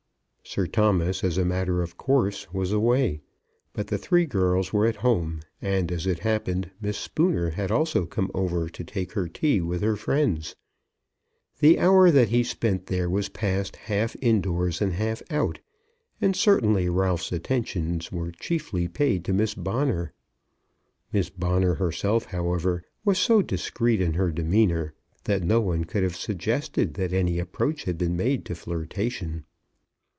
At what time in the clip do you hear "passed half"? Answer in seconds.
13.29-14.13